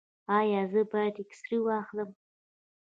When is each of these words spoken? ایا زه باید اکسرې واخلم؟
ایا 0.37 0.61
زه 0.71 0.81
باید 0.91 1.15
اکسرې 1.23 1.57
واخلم؟ 1.61 2.09